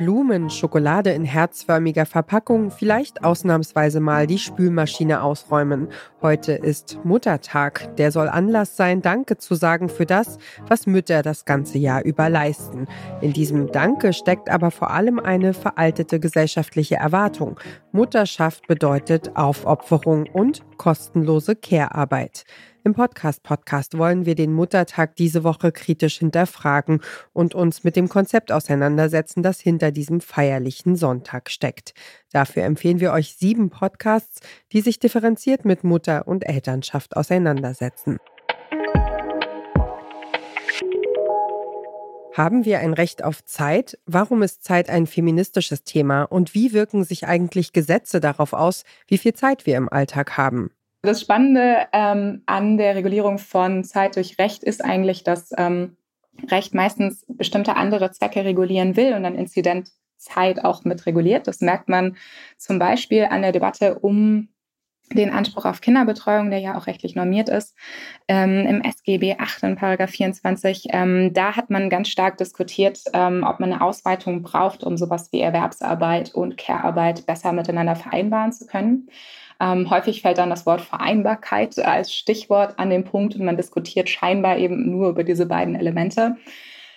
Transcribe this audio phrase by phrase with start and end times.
[0.00, 5.88] Blumen, Schokolade in herzförmiger Verpackung, vielleicht ausnahmsweise mal die Spülmaschine ausräumen.
[6.22, 7.94] Heute ist Muttertag.
[7.96, 12.30] Der soll Anlass sein, Danke zu sagen für das, was Mütter das ganze Jahr über
[12.30, 12.86] leisten.
[13.20, 17.60] In diesem Danke steckt aber vor allem eine veraltete gesellschaftliche Erwartung.
[17.92, 22.46] Mutterschaft bedeutet Aufopferung und kostenlose Care-Arbeit.
[22.82, 27.02] Im Podcast-Podcast wollen wir den Muttertag diese Woche kritisch hinterfragen
[27.34, 31.92] und uns mit dem Konzept auseinandersetzen, das hinter diesem feierlichen Sonntag steckt.
[32.32, 34.40] Dafür empfehlen wir euch sieben Podcasts,
[34.72, 38.16] die sich differenziert mit Mutter und Elternschaft auseinandersetzen.
[42.32, 43.98] Haben wir ein Recht auf Zeit?
[44.06, 46.22] Warum ist Zeit ein feministisches Thema?
[46.22, 50.70] Und wie wirken sich eigentlich Gesetze darauf aus, wie viel Zeit wir im Alltag haben?
[51.02, 55.96] Das Spannende ähm, an der Regulierung von Zeit durch Recht ist eigentlich, dass ähm,
[56.50, 61.46] Recht meistens bestimmte andere Zwecke regulieren will und dann Inzidentzeit auch mit reguliert.
[61.46, 62.16] Das merkt man
[62.58, 64.48] zum Beispiel an der Debatte um
[65.12, 67.74] den Anspruch auf Kinderbetreuung, der ja auch rechtlich normiert ist,
[68.28, 70.88] ähm, im SGB 8 in Paragraph 24.
[70.90, 75.32] Ähm, da hat man ganz stark diskutiert, ähm, ob man eine Ausweitung braucht, um sowas
[75.32, 79.08] wie Erwerbsarbeit und Care-Arbeit besser miteinander vereinbaren zu können.
[79.60, 84.08] Ähm, häufig fällt dann das Wort Vereinbarkeit als Stichwort an den Punkt und man diskutiert
[84.08, 86.36] scheinbar eben nur über diese beiden Elemente.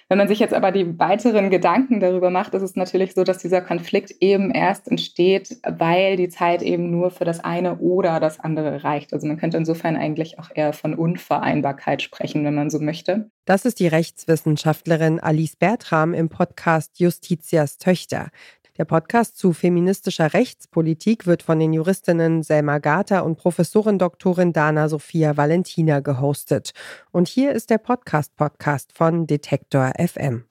[0.09, 3.39] Wenn man sich jetzt aber die weiteren Gedanken darüber macht, ist es natürlich so, dass
[3.39, 8.39] dieser Konflikt eben erst entsteht, weil die Zeit eben nur für das eine oder das
[8.39, 9.13] andere reicht.
[9.13, 13.31] Also man könnte insofern eigentlich auch eher von Unvereinbarkeit sprechen, wenn man so möchte.
[13.45, 18.29] Das ist die Rechtswissenschaftlerin Alice Bertram im Podcast Justitias Töchter.
[18.79, 24.89] Der Podcast zu feministischer Rechtspolitik wird von den Juristinnen Selma Gata und Professorin Doktorin Dana
[24.89, 26.73] Sophia Valentina gehostet.
[27.11, 30.45] Und hier ist der Podcast-Podcast von Detektor FM.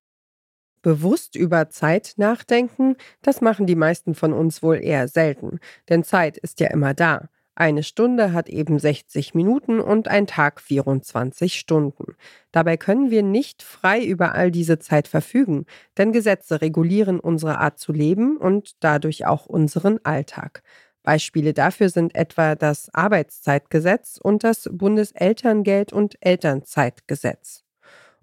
[0.83, 6.39] Bewusst über Zeit nachdenken, das machen die meisten von uns wohl eher selten, denn Zeit
[6.39, 7.29] ist ja immer da.
[7.55, 12.17] Eine Stunde hat eben 60 Minuten und ein Tag 24 Stunden.
[12.51, 15.67] Dabei können wir nicht frei über all diese Zeit verfügen,
[15.99, 20.63] denn Gesetze regulieren unsere Art zu leben und dadurch auch unseren Alltag.
[21.03, 27.62] Beispiele dafür sind etwa das Arbeitszeitgesetz und das Bundeselterngeld- und Elternzeitgesetz.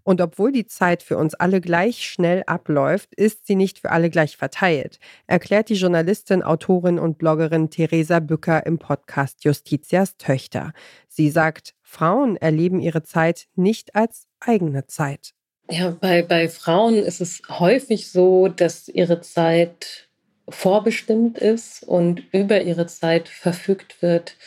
[0.09, 4.09] Und obwohl die Zeit für uns alle gleich schnell abläuft, ist sie nicht für alle
[4.09, 4.97] gleich verteilt,
[5.27, 10.73] erklärt die Journalistin, Autorin und Bloggerin Theresa Bücker im Podcast Justitias Töchter.
[11.09, 15.35] Sie sagt, Frauen erleben ihre Zeit nicht als eigene Zeit.
[15.69, 20.09] Ja, bei, bei Frauen ist es häufig so, dass ihre Zeit
[20.49, 24.37] vorbestimmt ist und über ihre Zeit verfügt wird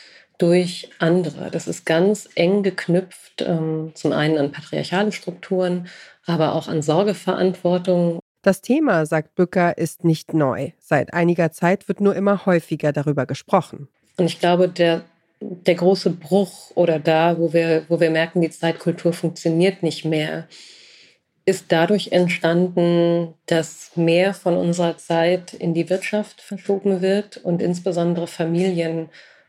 [0.43, 1.53] durch andere.
[1.53, 5.87] Das ist ganz eng geknüpft, ähm, zum einen an patriarchale Strukturen,
[6.27, 8.19] aber auch an Sorgeverantwortung.
[8.43, 10.73] Das Thema, sagt Bücker, ist nicht neu.
[10.81, 13.87] Seit einiger Zeit wird nur immer häufiger darüber gesprochen.
[14.17, 15.03] Und ich glaube, der,
[15.41, 20.49] der große Bruch oder da, wo wir, wo wir merken, die Zeitkultur funktioniert nicht mehr,
[21.45, 28.27] ist dadurch entstanden, dass mehr von unserer Zeit in die Wirtschaft verschoben wird und insbesondere
[28.27, 29.09] Familien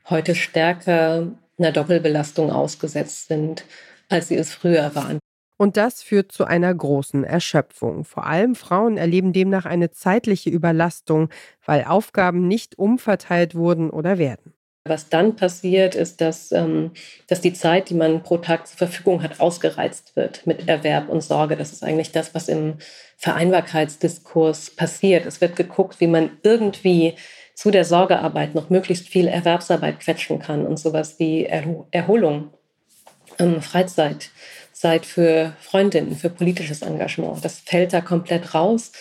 [0.10, 1.28] heute stärker
[1.58, 3.66] einer Doppelbelastung ausgesetzt sind,
[4.10, 5.20] als sie es früher waren.
[5.58, 8.04] Und das führt zu einer großen Erschöpfung.
[8.06, 11.30] Vor allem Frauen erleben demnach eine zeitliche Überlastung,
[11.66, 14.54] weil Aufgaben nicht umverteilt wurden oder werden.
[14.86, 16.92] Was dann passiert, ist, dass, ähm,
[17.28, 21.22] dass die Zeit, die man pro Tag zur Verfügung hat, ausgereizt wird mit Erwerb und
[21.22, 21.56] Sorge.
[21.56, 22.76] Das ist eigentlich das, was im
[23.16, 25.26] Vereinbarkeitsdiskurs passiert.
[25.26, 27.16] Es wird geguckt, wie man irgendwie
[27.56, 31.46] zu der Sorgearbeit noch möglichst viel Erwerbsarbeit quetschen kann und sowas wie
[31.92, 32.50] Erholung,
[33.40, 34.32] ähm, Freizeit,
[34.72, 37.44] Zeit für Freundinnen, für politisches Engagement.
[37.44, 38.92] Das fällt da komplett raus.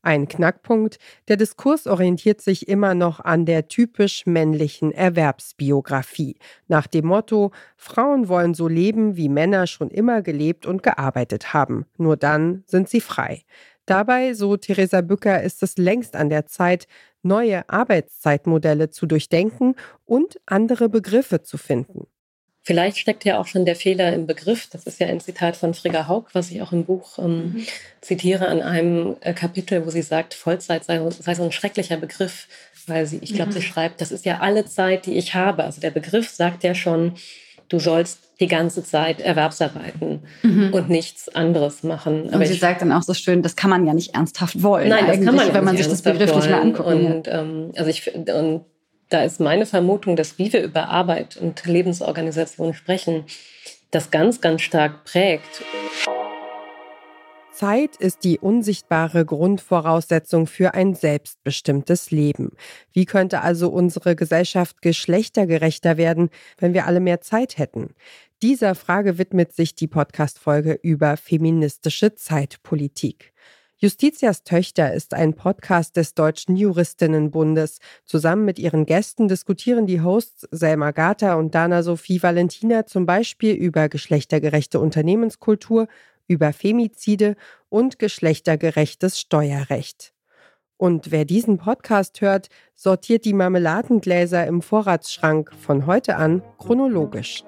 [0.00, 6.38] Ein Knackpunkt, der Diskurs orientiert sich immer noch an der typisch männlichen Erwerbsbiografie,
[6.68, 11.84] nach dem Motto, Frauen wollen so leben, wie Männer schon immer gelebt und gearbeitet haben,
[11.96, 13.42] nur dann sind sie frei.
[13.88, 16.86] Dabei, so Theresa Bücker, ist es längst an der Zeit,
[17.22, 22.06] neue Arbeitszeitmodelle zu durchdenken und andere Begriffe zu finden.
[22.62, 24.68] Vielleicht steckt ja auch schon der Fehler im Begriff.
[24.70, 27.66] Das ist ja ein Zitat von Frigga Haug, was ich auch im Buch ähm, mhm.
[28.02, 32.46] zitiere an einem äh, Kapitel, wo sie sagt, Vollzeit sei, sei, so ein schrecklicher Begriff,
[32.86, 33.54] weil sie, ich glaube, mhm.
[33.54, 35.64] sie schreibt, das ist ja alle Zeit, die ich habe.
[35.64, 37.14] Also der Begriff sagt ja schon,
[37.68, 40.72] du sollst die ganze Zeit Erwerbsarbeiten mhm.
[40.72, 42.28] und nichts anderes machen.
[42.28, 44.62] Aber und sie ich, sagt dann auch so schön, das kann man ja nicht ernsthaft
[44.62, 44.88] wollen.
[44.88, 46.88] Nein, das kann man ja wenn man sich das begrifflich mal anguckt.
[46.88, 48.64] Und, ähm, also ich, und
[49.08, 53.24] da ist meine Vermutung, dass wie wir über Arbeit und Lebensorganisation sprechen,
[53.90, 55.62] das ganz, ganz stark prägt.
[57.58, 62.52] Zeit ist die unsichtbare Grundvoraussetzung für ein selbstbestimmtes Leben.
[62.92, 67.96] Wie könnte also unsere Gesellschaft geschlechtergerechter werden, wenn wir alle mehr Zeit hätten?
[68.42, 73.32] Dieser Frage widmet sich die Podcast-Folge über feministische Zeitpolitik.
[73.78, 77.80] Justitias Töchter ist ein Podcast des Deutschen Juristinnenbundes.
[78.04, 83.54] Zusammen mit ihren Gästen diskutieren die Hosts Selma Gata und Dana Sophie Valentina zum Beispiel
[83.54, 85.88] über geschlechtergerechte Unternehmenskultur,
[86.28, 87.34] über Femizide
[87.68, 90.12] und geschlechtergerechtes Steuerrecht.
[90.76, 97.42] Und wer diesen Podcast hört, sortiert die Marmeladengläser im Vorratsschrank von heute an chronologisch.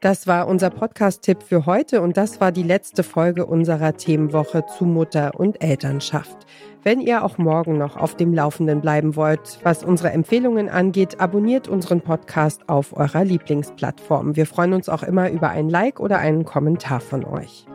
[0.00, 4.84] Das war unser Podcast-Tipp für heute und das war die letzte Folge unserer Themenwoche zu
[4.84, 6.46] Mutter und Elternschaft.
[6.88, 11.68] Wenn ihr auch morgen noch auf dem Laufenden bleiben wollt, was unsere Empfehlungen angeht, abonniert
[11.68, 14.36] unseren Podcast auf eurer Lieblingsplattform.
[14.36, 17.66] Wir freuen uns auch immer über ein Like oder einen Kommentar von euch.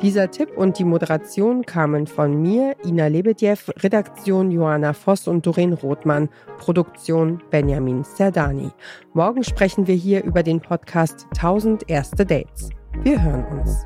[0.00, 5.72] Dieser Tipp und die Moderation kamen von mir, Ina Lebedjew, Redaktion Johanna Voss und Doreen
[5.72, 6.28] Rothmann,
[6.58, 8.70] Produktion Benjamin Serdani.
[9.12, 12.70] Morgen sprechen wir hier über den Podcast 1000 erste Dates.
[13.02, 13.84] Wir hören uns.